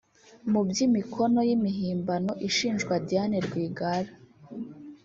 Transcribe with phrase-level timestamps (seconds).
[0.51, 4.11] Mu by’imikono y’imihimbano ishinjwa Diane Rwigara